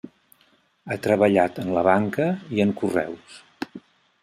[0.93, 3.39] Ha treballat en la banca i en Correus.